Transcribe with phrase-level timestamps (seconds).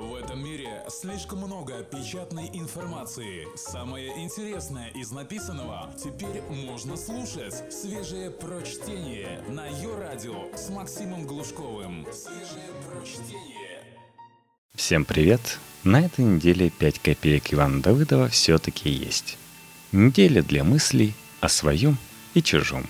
[0.00, 3.46] В этом мире слишком много печатной информации.
[3.54, 7.70] Самое интересное из написанного теперь можно слушать.
[7.70, 12.06] Свежее прочтение на ее радио с Максимом Глушковым.
[12.14, 13.84] Свежее прочтение.
[14.74, 15.58] Всем привет!
[15.84, 19.36] На этой неделе 5 копеек Ивана Давыдова все-таки есть.
[19.92, 21.12] Неделя для мыслей
[21.42, 21.98] о своем
[22.32, 22.86] и чужом.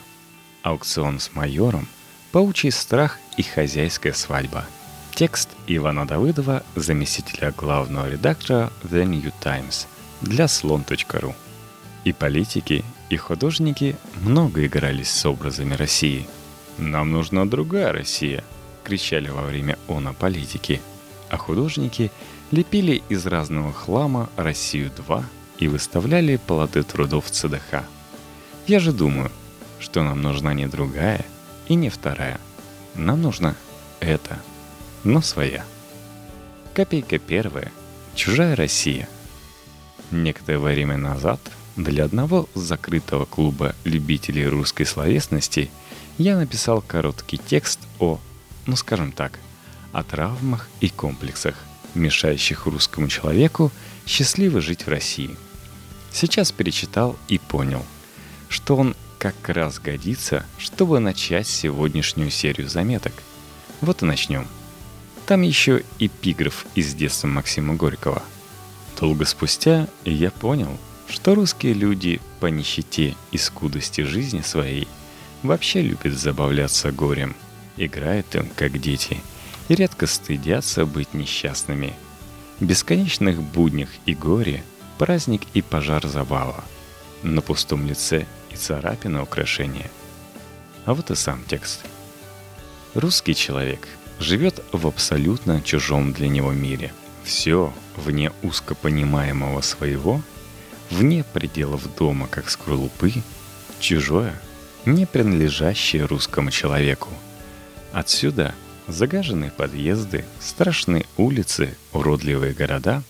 [0.63, 1.89] Аукцион с майором,
[2.31, 4.65] паучий страх и хозяйская свадьба–
[5.15, 9.87] Текст Ивана Давыдова, заместителя главного редактора The New Times
[10.23, 11.35] для слон.ру.
[12.05, 16.27] И политики, и художники много игрались с образами России.
[16.79, 18.43] «Нам нужна другая Россия!»—
[18.85, 20.81] кричали во время она политики.
[21.29, 22.11] А художники
[22.51, 25.23] лепили из разного хлама «Россию-2»
[25.59, 27.85] и выставляли плоды трудов ЦДХ.
[28.67, 29.31] Я же думаю,
[29.79, 31.27] что нам нужна не другая
[31.69, 32.41] и не вторая.
[32.95, 33.55] Нам нужна
[34.01, 34.39] это—
[35.05, 35.65] но своя.
[36.75, 37.73] Копейка первая.
[38.15, 39.09] Чужая Россия.
[40.11, 41.41] Некоторое время назад
[41.77, 45.71] для одного закрытого клуба любителей русской словесности
[46.19, 48.19] я написал короткий текст о,
[48.67, 49.39] ну скажем так,
[49.93, 51.55] о травмах и комплексах,
[51.95, 53.73] мешающих русскому человеку
[54.07, 55.37] счастливо жить в России.
[56.13, 57.85] Сейчас перечитал и понял,
[58.49, 63.13] что он как раз годится, чтобы начать сегодняшнюю серию заметок.
[63.81, 64.47] Вот и начнем–
[65.31, 68.21] там еще эпиграф из детства Максима Горького.
[68.99, 70.77] Долго спустя я понял,
[71.09, 74.89] что русские люди по нищете и скудости жизни своей
[75.45, 77.37] вообще любят забавляться горем,
[77.77, 79.19] играют им как дети
[79.69, 81.95] и редко стыдятся быть несчастными.
[82.59, 84.65] Бесконечных буднях и горе,
[84.99, 86.65] праздник и пожар забава.
[87.23, 89.93] На пустом лице и царапина украшения.
[90.87, 91.85] А вот и сам текст.
[92.95, 93.87] Русский человек—
[94.21, 96.93] живет в абсолютно чужом для него мире.
[97.25, 100.23] Все вне узкопонимаемого своего,
[100.91, 103.13] вне пределов дома, как скорлупы,
[103.81, 104.41] чужое,
[104.85, 107.09] не принадлежащее русскому человеку.
[107.93, 108.55] Отсюда
[108.87, 113.03] загаженные подъезды, страшные улицы, уродливые города,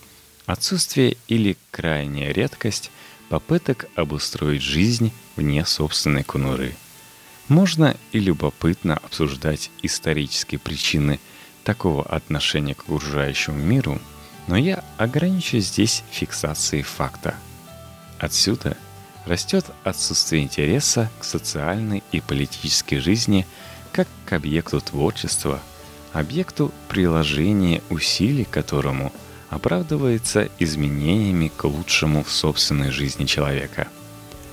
[0.46, 2.90] отсутствие или крайняя редкость
[3.28, 6.74] попыток обустроить жизнь вне собственной конуры–
[7.50, 11.18] можно и любопытно обсуждать исторические причины
[11.64, 14.00] такого отношения к окружающему миру,
[14.46, 17.34] но я ограничусь здесь фиксацией факта.
[18.18, 18.76] Отсюда
[19.26, 23.46] растет отсутствие интереса к социальной и политической жизни
[23.92, 25.60] как к объекту творчества,
[26.12, 29.12] объекту приложения усилий которому
[29.48, 33.88] оправдывается изменениями к лучшему в собственной жизни человека.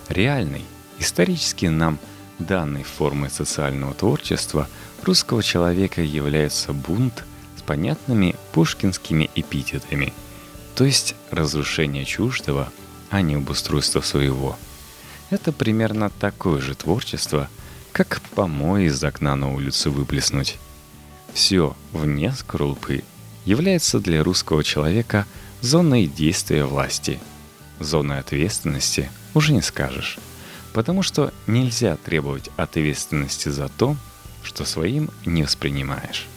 [0.09, 0.65] Реальный,
[0.97, 1.99] исторически нам–
[2.39, 4.67] Данной формой социального творчества
[5.03, 7.23] русского человека является бунт
[7.57, 10.13] с понятными пушкинскими эпитетами,
[10.75, 12.71] то есть разрушение чуждого,
[13.09, 14.57] а не обустройство своего.
[15.31, 17.49] Это примерно такое же творчество,
[17.91, 20.57] как помой из окна на улицу выплеснуть.
[21.33, 23.03] Все вне скорлупы
[23.45, 25.25] является для русского человека
[25.61, 27.19] зоной действия власти.
[27.79, 30.19] Зоной ответственности уже не скажешь
[30.77, 33.95] потому что нельзя требовать ответственности за то,
[34.43, 36.27] что своим не воспринимаешь.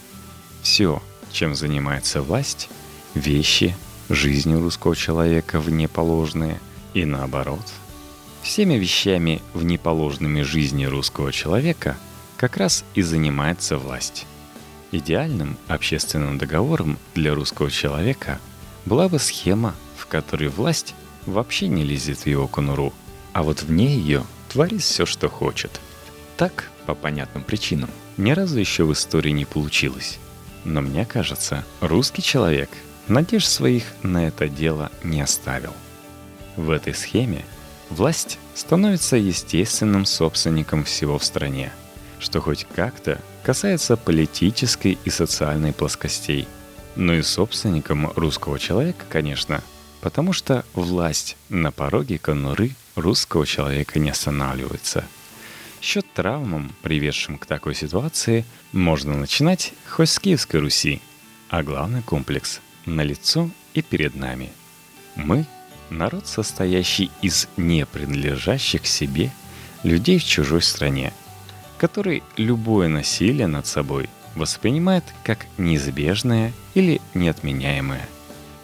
[0.63, 0.99] Все,
[1.31, 2.67] чем занимается власть,
[3.13, 3.75] вещи,
[4.09, 6.59] жизнь русского человека внеположные
[6.95, 7.61] и наоборот.
[8.41, 11.95] Всеми вещами внеположными жизни русского человека
[12.35, 14.25] как раз и занимается власть.
[14.91, 18.39] Идеальным общественным договором для русского человека
[18.87, 20.95] была бы схема, в которой власть
[21.27, 22.91] вообще не лезет в его конуру,
[23.33, 25.79] а вот вне ее творит все, что хочет.
[26.37, 30.19] Так, по понятным причинам, ни разу еще в истории не получилось.
[30.63, 32.69] Но мне кажется, русский человек
[33.07, 35.73] надежд своих на это дело не оставил.
[36.55, 37.45] В этой схеме
[37.89, 41.71] власть становится естественным собственником всего в стране,
[42.19, 46.47] что хоть как-то касается политической и социальной плоскостей,
[46.95, 49.61] но и собственником русского человека, конечно,
[50.01, 55.05] потому что власть на пороге конуры русского человека не останавливается.
[55.81, 61.01] Счет травмам, приведшим к такой ситуации, можно начинать хоть с Киевской Руси,
[61.49, 64.51] а главный комплекс на лицо и перед нами.
[65.15, 65.45] Мы—
[65.89, 69.31] народ, состоящий из не принадлежащих себе
[69.83, 71.13] людей в чужой стране,
[71.77, 78.07] который любое насилие над собой воспринимает как неизбежное или неотменяемое.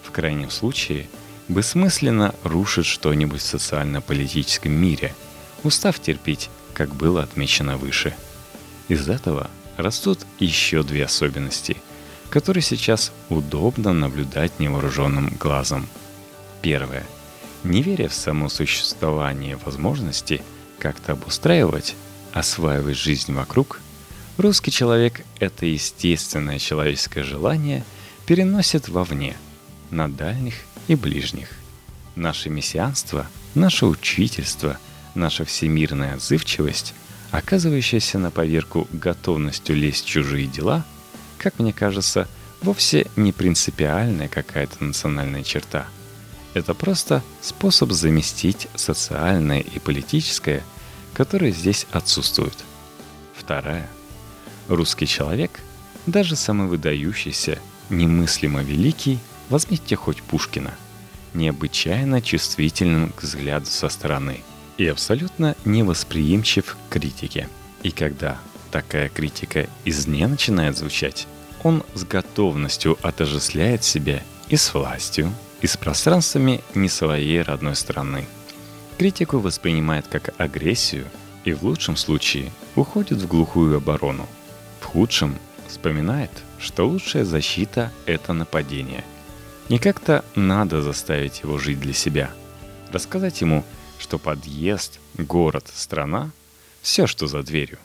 [0.03, 1.09] В крайнем случае—
[1.47, 5.13] бессмысленно рушит что-нибудь в социально-политическом мире,
[5.63, 8.15] устав терпеть, как было отмечено выше.
[8.87, 11.77] Из этого растут еще две особенности,
[12.29, 15.87] который сейчас удобно наблюдать невооруженным глазом.
[16.61, 17.05] Первое.
[17.63, 20.41] Не веря в само существование возможности
[20.79, 21.95] как-то обустраивать,
[22.33, 23.79] осваивать жизнь вокруг,
[24.37, 27.83] русский человек это естественное человеческое желание
[28.25, 29.35] переносит вовне,
[29.89, 30.55] на дальних
[30.87, 31.49] и ближних.
[32.15, 34.77] Наше мессианство, наше учительство,
[35.15, 36.93] наша всемирная отзывчивость,
[37.31, 40.85] оказывающаяся на поверку готовностью лезть в чужие дела,
[41.37, 42.27] как мне кажется,
[42.61, 45.87] вовсе не принципиальная какая-то национальная черта.
[46.53, 50.63] Это просто способ заместить социальное и политическое,
[51.13, 52.55] которое здесь отсутствует.
[53.35, 53.87] Вторая.
[54.67, 55.51] Русский человек,
[56.07, 60.73] даже самый выдающийся, немыслимо великий, возьмите хоть Пушкина–
[61.37, 64.41] необычайно чувствительным к взгляду со стороны
[64.77, 67.47] и абсолютно невосприимчив к критике.
[67.83, 68.39] И когда
[68.71, 71.27] такая критика извне начинает звучать,
[71.63, 78.27] он с готовностью отождествляет себя и с властью, и с пространствами не своей родной страны.
[78.97, 81.05] Критику воспринимает как агрессию
[81.45, 84.27] и в лучшем случае уходит в глухую оборону.
[84.81, 89.03] В худшем вспоминает, что лучшая защита– это нападение–
[89.69, 92.31] не как-то надо заставить его жить для себя.
[92.91, 93.65] Рассказать ему,
[93.99, 96.31] что подъезд, город, страна–
[96.81, 97.79] все, что за дверью.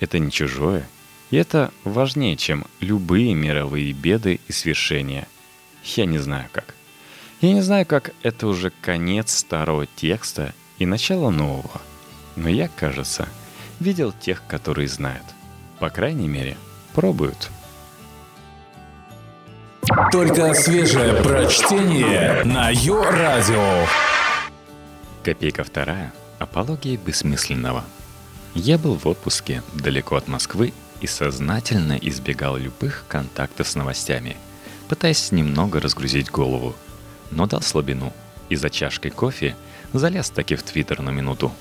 [0.00, 0.88] Это не чужое.
[1.30, 5.28] И это важнее, чем любые мировые беды и свершения.
[5.84, 6.74] Я не знаю как.
[7.40, 11.80] Я не знаю, как это уже конец старого текста и начало нового.
[12.34, 13.28] Но я, кажется,
[13.78, 15.24] видел тех, которые знают.
[15.78, 16.56] По крайней мере,
[16.92, 17.50] пробуют.
[20.12, 23.86] Только свежее прочтение на Йо-Радио.
[25.24, 26.12] Копейка вторая.
[26.38, 27.84] Апология бессмысленного.
[28.54, 34.36] Я был в отпуске далеко от Москвы и сознательно избегал любых контактов с новостями,
[34.88, 36.76] пытаясь немного разгрузить голову.
[37.32, 38.12] Но дал слабину
[38.48, 39.56] и за чашкой кофе
[39.92, 41.52] залез таки в Твиттер на минуту.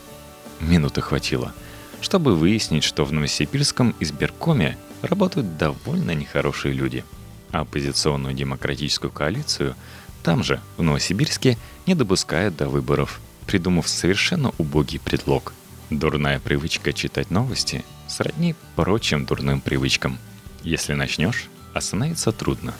[0.59, 1.51] Минуты хватило,
[1.99, 7.03] чтобы выяснить, что в Новосибирском избиркоме работают довольно нехорошие люди–
[7.51, 9.75] оппозиционную демократическую коалицию
[10.23, 15.53] там же, в Новосибирске, не допускают до выборов, придумав совершенно убогий предлог.
[15.89, 20.19] Дурная привычка читать новости сродни прочим дурным привычкам.
[20.63, 22.73] Если начнешь, остановиться трудно.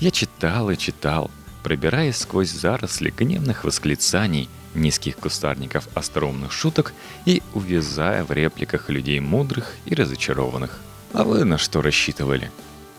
[0.00, 1.30] Я читал и читал,
[1.62, 6.92] пробираясь сквозь заросли гневных восклицаний, низких кустарников остроумных шуток
[7.24, 10.78] и увязая в репликах людей мудрых и разочарованных.
[11.12, 12.52] А вы на что рассчитывали?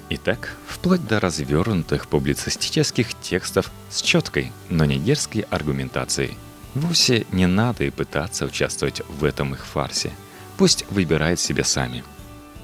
[0.09, 6.37] Итак, вплоть до развернутых публицистических текстов с четкой, но не дерзкой аргументацией.
[6.75, 10.13] Вовсе не надо и пытаться участвовать в этом их фарсе.
[10.57, 12.05] Пусть выбирают себе сами.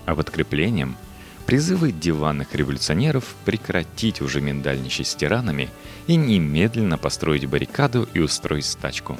[0.05, 0.95] А подкреплением
[1.45, 5.69] призывы диванных революционеров прекратить уже миндальничать с тиранами
[6.07, 9.17] и немедленно построить баррикаду и устроить стачку.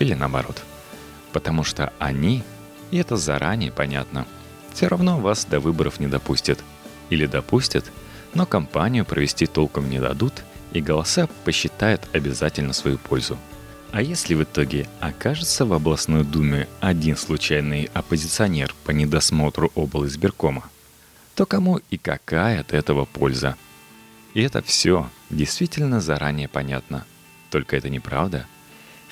[0.00, 0.60] Или наоборот.
[1.32, 2.42] Потому что они,
[2.90, 4.26] и это заранее понятно,
[4.74, 6.58] все равно вас до выборов не допустят–
[7.10, 7.84] или допустят,
[8.32, 10.32] но кампанию провести толком не дадут,
[10.72, 13.36] и голоса посчитают обязательно свою пользу.
[13.92, 20.06] А если в итоге окажется в областной думе один случайный оппозиционер по недосмотру обл.
[20.06, 20.70] избиркома,
[21.34, 23.56] то кому и какая от этого польза?
[24.32, 27.04] И это все действительно заранее понятно.
[27.50, 28.46] Только это неправда.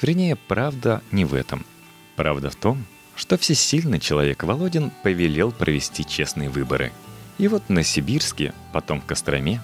[0.01, 1.67] Вернее, правда не в этом.
[2.15, 2.85] Правда в том,
[3.17, 6.93] что всесильный человек Володин повелел провести честные выборы–
[7.39, 9.61] и вот на Сибирске, потом в Костроме,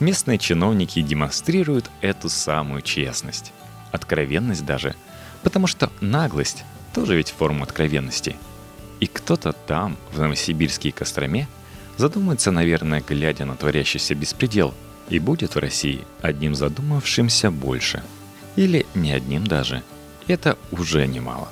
[0.00, 3.52] местные чиновники демонстрируют эту самую честность.
[3.92, 4.94] Откровенность даже.
[5.42, 8.36] Потому что наглость тоже ведь форма откровенности.
[9.00, 11.48] И кто-то там, в Новосибирске и Костроме,
[11.96, 14.74] задумается, наверное, глядя на творящийся беспредел,
[15.08, 18.02] и будет в России одним задумавшимся больше.
[18.56, 19.82] Или не одним даже.
[20.26, 21.48] Это уже немало.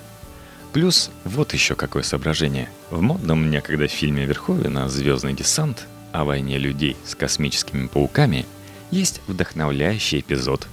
[0.76, 2.68] Плюс вот еще какое соображение.
[2.90, 8.44] В модном некогда фильме Верховина «Звездный десант» о войне людей с космическими пауками
[8.90, 10.68] есть вдохновляющий эпизод.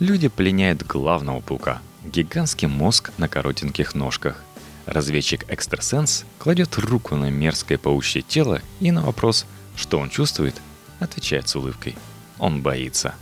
[0.00, 4.42] Люди пленяют главного паука– гигантский мозг на коротеньких ножках.
[4.86, 9.46] Разведчик-экстрасенс кладет руку на мерзкое паучье тело и на вопрос,
[9.76, 10.56] что он чувствует,
[10.98, 11.94] отвечает с улыбкой.
[12.40, 13.14] Он боится.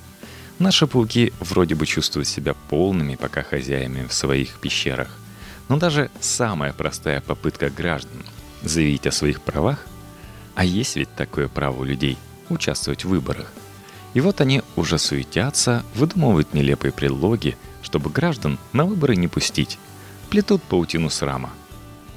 [0.58, 5.18] Наши пауки вроде бы чувствуют себя полными пока хозяями в своих пещерах.
[5.68, 8.24] Но даже самая простая попытка граждан
[8.62, 9.86] заявить о своих правах,
[10.54, 13.52] а есть ведь такое право у людей– участвовать в выборах.
[14.14, 19.78] И вот они уже суетятся, выдумывают нелепые предлоги, чтобы граждан на выборы не пустить.
[20.30, 21.50] Плетут паутину срама.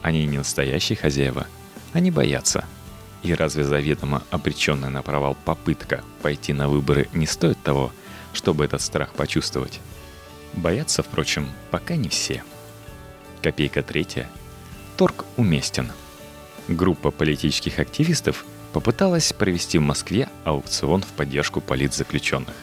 [0.02, 1.48] Они не настоящие хозяева.
[1.94, 2.66] Они боятся.
[3.24, 7.92] И разве заведомо обреченная на провал попытка пойти на выборы не стоит того,
[8.34, 9.80] чтобы этот страх почувствовать?
[10.54, 12.44] Боятся, впрочем, пока не все.
[13.46, 14.28] Копейка третья.
[14.98, 15.92] Торг уместен.
[16.68, 22.56] Группа политических активистов попыталась провести в Москве аукцион в поддержку политзаключенных.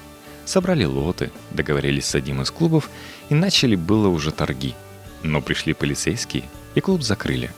[0.44, 2.90] Собрали лоты, договорились с одним из клубов
[3.28, 4.74] и начали было уже торги.
[5.22, 6.42] Но пришли полицейские,
[6.74, 7.52] и клуб закрыли.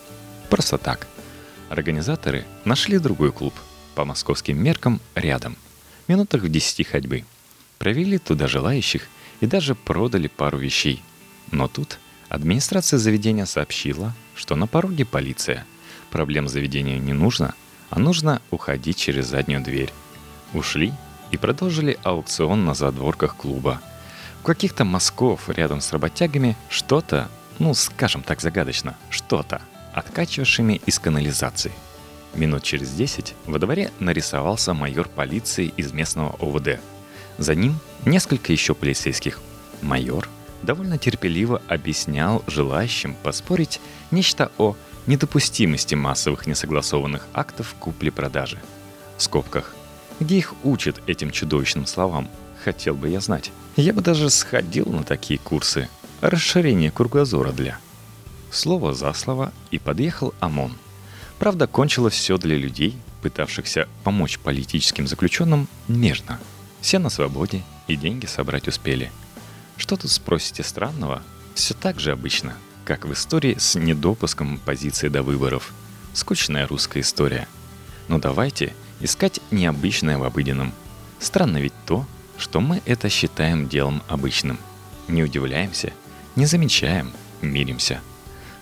[0.50, 1.06] Просто так.
[1.70, 3.54] Организаторы нашли другой клуб,
[3.94, 5.56] по московским меркам рядом,
[6.08, 7.24] минутах в десяти ходьбы.
[7.78, 9.08] Провели туда желающих
[9.40, 11.02] и даже продали пару вещей.
[11.50, 11.98] Но тут
[12.34, 15.66] администрация заведения сообщила, что на пороге полиция.
[16.10, 17.54] Проблем заведению не нужно,
[17.90, 19.92] а нужно уходить через заднюю дверь.
[20.52, 20.92] Ушли
[21.30, 23.80] и продолжили аукцион на задворках клуба.
[24.40, 29.62] В каких-то мазков рядом с работягами что-то, ну, скажем так загадочно, что-то,
[29.92, 31.72] откачивавшими из канализации.
[32.34, 36.80] Минут через десять во дворе нарисовался майор полиции из местного ОВД.
[37.38, 39.40] За ним несколько еще полицейских.
[39.82, 40.28] Майор
[40.64, 43.80] довольно терпеливо объяснял желающим поспорить
[44.11, 48.59] нечто о недопустимости массовых несогласованных актов купли-продажи.
[49.16, 49.75] В скобках
[50.21, 52.28] где их учат этим чудовищным словам?
[52.62, 53.50] Хотел бы я знать.
[53.76, 55.88] Я бы даже сходил на такие курсы.
[56.21, 57.78] Расширение кругозора для.
[58.50, 60.76] Слово за слово и подъехал ОМОН.
[61.38, 66.38] Правда, кончилось все для людей, пытавшихся помочь политическим заключенным нежно.
[66.80, 69.11] Все на свободе и деньги собрать успели.
[69.76, 71.22] Что тут спросите странного?
[71.54, 72.54] Все так же обычно,
[72.84, 75.72] как в истории с недопуском позиции до выборов.
[76.12, 77.48] Скучная русская история.
[78.08, 80.72] Но давайте искать необычное в обыденном.
[81.18, 82.06] Странно ведь то,
[82.38, 84.58] что мы это считаем делом обычным.
[85.08, 85.92] Не удивляемся,
[86.36, 87.12] не замечаем,
[87.42, 88.00] миримся.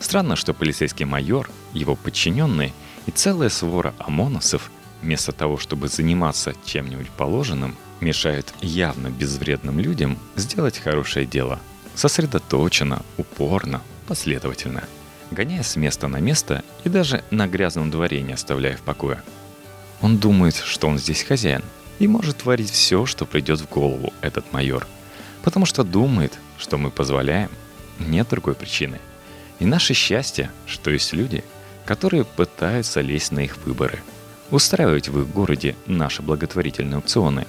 [0.00, 2.72] Странно, что полицейский майор, его подчиненные
[3.06, 10.78] и целая свора ОМОНовцев вместо того, чтобы заниматься чем-нибудь положенным, мешают явно безвредным людям сделать
[10.78, 11.58] хорошее дело.
[11.94, 14.84] Сосредоточенно, упорно, последовательно.
[15.30, 19.22] Гоняя с места на место и даже на грязном дворе не оставляя в покое–
[20.02, 21.62] он думает, что он здесь хозяин
[22.00, 24.86] и может творить все, что придет в голову этот майор.
[25.44, 27.50] Потому что думает, что мы позволяем.
[28.00, 28.98] Нет другой причины.
[29.60, 31.44] И наше счастье, что есть люди,
[31.84, 34.00] которые пытаются лезть на их выборы.
[34.50, 37.46] Устраивать в их городе наши благотворительные аукционы,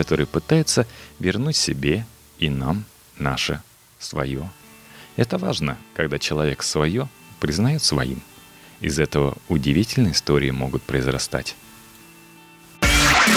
[0.00, 0.86] которые пытаются
[1.18, 2.06] вернуть себе
[2.38, 2.86] и нам
[3.18, 3.60] наше,
[3.98, 4.50] свое.
[5.16, 7.06] Это важно, когда человек свое
[7.38, 8.22] признает своим.
[8.80, 11.54] Из этого удивительные истории могут произрастать.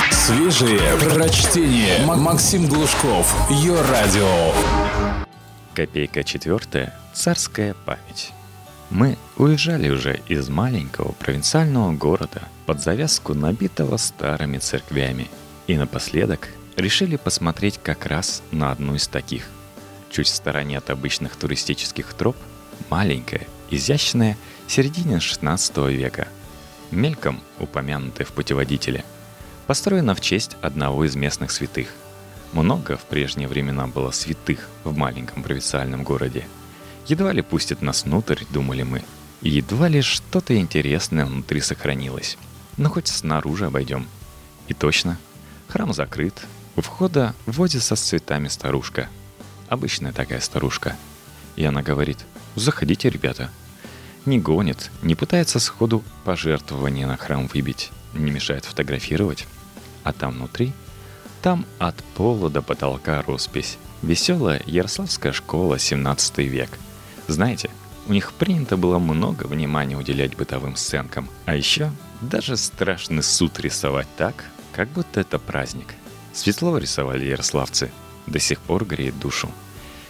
[0.10, 2.06] Свежие прочтение.
[2.06, 3.36] Максим Глушков.
[3.50, 4.54] Ее радио.
[5.74, 6.98] Копейка четвертая.
[7.14, 8.32] Царская память.
[8.90, 15.28] Мы уезжали уже из маленького провинциального города под завязку, набитого старыми церквями.
[15.68, 19.48] И напоследок решили посмотреть как раз на одну из таких.
[20.12, 22.36] Чуть в стороне от обычных туристических троп,
[22.90, 26.28] маленькая, изящная, середине 16 века.
[26.92, 29.04] Мельком упомянутая в путеводителе–
[29.68, 31.88] построена в честь одного из местных святых.
[32.52, 36.46] Много в прежние времена было святых в маленьком провинциальном городе.
[37.08, 39.04] Едва ли пустят нас внутрь, думали мы,
[39.42, 42.38] и едва ли что-то интересное внутри сохранилось.
[42.78, 44.08] Но хоть снаружи обойдем.
[44.68, 45.18] И точно,
[45.74, 46.40] храм закрыт,
[46.76, 49.10] у входа возится с цветами старушка.
[49.70, 50.96] Обычная такая старушка.
[51.56, 52.20] И она говорит,
[52.54, 53.50] заходите, ребята.
[54.28, 59.48] Не гонит, не пытается сходу пожертвования на храм выбить, не мешает фотографировать.
[60.04, 60.74] А там внутри,
[61.42, 63.80] там от пола до потолка роспись.
[64.04, 66.70] Веселая Ярославская школа 17 век.
[67.28, 67.72] Знаете,
[68.08, 71.30] у них принято было много внимания уделять бытовым сценкам.
[71.46, 75.94] А еще даже страшный суд рисовать так, как будто это праздник.
[76.34, 77.92] Светло рисовали ярославцы.
[78.28, 79.52] До сих пор греет душу.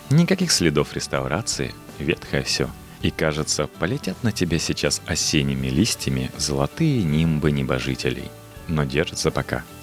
[0.10, 2.70] Никаких следов реставрации, ветхое все.
[3.02, 8.32] И кажется, полетят на тебя сейчас осенними листьями золотые нимбы небожителей.
[8.68, 9.64] Но держится пока–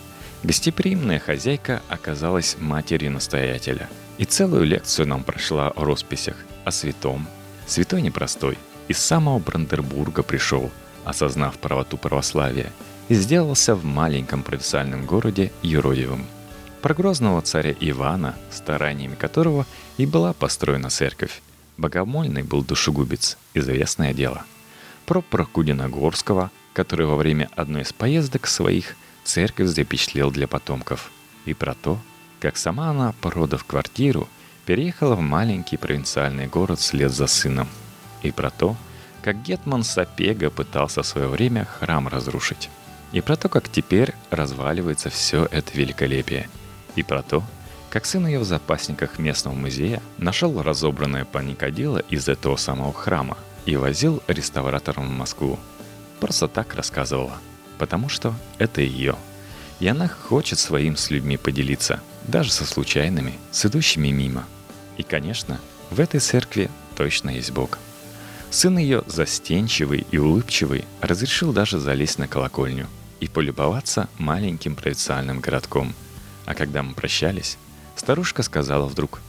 [0.43, 3.91] Гостеприимная хозяйка оказалась матерью настоятеля.
[4.17, 7.29] И целую лекцию нам прошла о росписях, о святом.
[7.67, 8.57] Святой непростой.
[8.89, 10.71] Из самого Брандербурга пришел,
[11.05, 12.73] осознав правоту православия,
[13.11, 16.25] и сделался в маленьком провинциальном городе юродивым.
[16.81, 19.67] Про грозного царя Ивана, стараниями которого
[19.99, 21.43] и была построена церковь.
[21.77, 24.45] Богомольный был душегубец, известное дело.
[25.05, 31.11] Про Прокудина Горского, который во время одной из поездок своих– церковь запечатлел для потомков.
[31.47, 31.99] И про то,
[32.41, 34.29] как сама она, продав квартиру,
[34.67, 37.69] переехала в маленький провинциальный город вслед за сыном.
[38.23, 38.77] И про то,
[39.23, 42.71] как Гетман Сапега пытался в свое время храм разрушить.
[43.13, 46.49] И про то, как теперь разваливается все это великолепие.
[46.95, 47.43] И про то,
[47.89, 53.37] как сын ее в запасниках местного музея нашел разобранное паникодило из этого самого храма
[53.67, 55.59] и возил реставратором в Москву.
[56.21, 57.37] Просто так рассказывала.
[57.79, 59.17] Потому что это ее.
[59.81, 64.45] И она хочет своим с людьми поделиться, даже со случайными, с идущими мимо.
[64.99, 65.59] И, конечно,
[65.91, 67.79] в этой церкви точно есть Бог.
[68.51, 72.87] Сын ее, застенчивый и улыбчивый, разрешил даже залезть на колокольню
[73.21, 75.95] и полюбоваться маленьким провинциальным городком.
[76.47, 77.59] А когда мы прощались,
[77.97, 79.21] старушка сказала вдруг,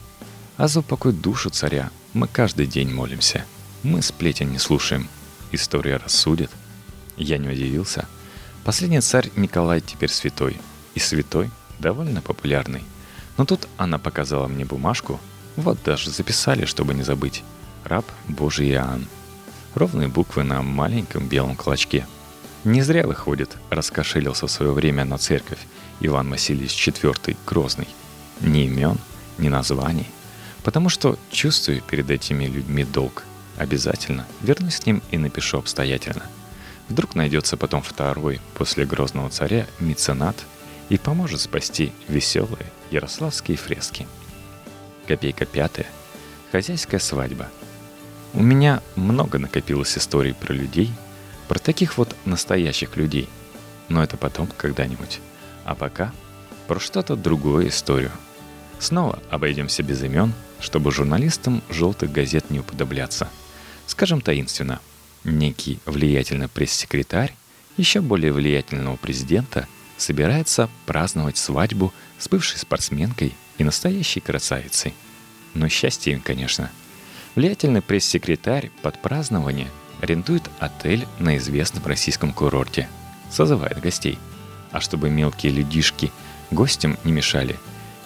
[0.58, 3.46] «А за упокой душу царя мы каждый день молимся.
[3.84, 5.08] Мы сплетен не слушаем.
[5.52, 6.52] История рассудит».
[7.18, 8.08] Я не удивился.
[8.64, 10.58] Последний царь Николай теперь святой.
[10.96, 12.84] И святой довольно популярный.
[13.38, 15.20] Но тут она показала мне бумажку,
[15.56, 17.44] вот даже записали, чтобы не забыть.
[17.84, 19.08] Раб Божий Иоанн.
[19.76, 22.06] Ровные буквы на маленьком белом клочке.
[22.64, 25.58] Не зря выходит, раскошелился в свое время на церковь
[26.00, 27.88] Иван Васильевич IV Грозный.
[28.40, 29.00] Ни имен,
[29.40, 30.08] ни названий.
[30.64, 33.24] Потому что чувствую перед этими людьми долг.
[33.58, 36.24] Обязательно вернусь к ним и напишу обстоятельно.
[36.88, 40.36] Вдруг найдется потом второй после Грозного царя меценат
[40.90, 44.08] и поможет спасти веселые ярославские фрески.
[45.08, 45.88] Копейка пятая.
[46.52, 47.48] Хозяйская свадьба.
[48.34, 50.92] У меня много накопилось историй про людей,
[51.52, 53.28] про таких вот настоящих людей.
[53.90, 55.20] Но это потом когда-нибудь.
[55.66, 56.14] А пока
[56.66, 58.14] про что-то другое историю.
[58.80, 60.32] Снова обойдемся без имен,
[60.62, 63.28] чтобы журналистам желтых газет не уподобляться.
[63.86, 64.80] Скажем таинственно,
[65.26, 67.36] некий влиятельный пресс-секретарь
[67.76, 69.68] еще более влиятельного президента
[69.98, 74.94] собирается праздновать свадьбу с бывшей спортсменкой и настоящей красавицей.
[75.54, 76.72] Но счастье им, конечно.
[77.36, 79.68] Влиятельный пресс-секретарь под празднование
[80.02, 82.90] арендует отель на известном российском курорте.
[83.30, 84.20] Созывает гостей.
[84.72, 86.12] А чтобы мелкие людишки
[86.50, 87.60] гостям не мешали,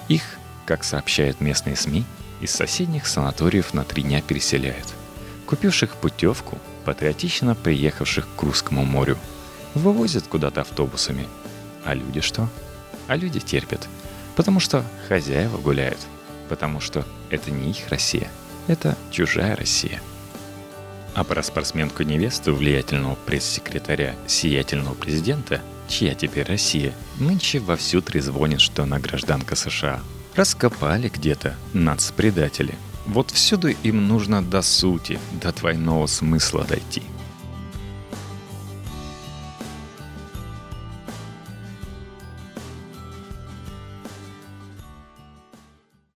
[0.08, 2.06] их, как сообщают местные СМИ,
[2.42, 4.94] из соседних санаториев на три дня переселяют.
[5.46, 9.18] Купивших путевку, патриотично приехавших к Русскому морю,
[9.74, 11.28] вывозят куда-то автобусами.
[11.84, 12.50] А люди что?
[13.08, 13.88] А люди терпят–
[14.36, 16.00] Потому что хозяева гуляют.
[16.50, 18.30] Потому что это не их Россия.
[18.68, 20.02] Это чужая Россия.
[21.16, 29.00] А про спортсменку-невесту влиятельного пресс-секретаря сиятельного президента, чья теперь Россия, нынче вовсю трезвонит, что она
[29.00, 30.02] гражданка США.
[30.36, 32.76] Раскопали где-то нацпредатели.
[33.06, 37.02] Вот всюду им нужно до сути, до двойного смысла дойти–